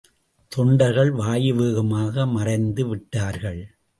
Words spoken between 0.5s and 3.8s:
தொண்டர்கள் வாயுவேகமாக மறைந்து விட்டார்கள்.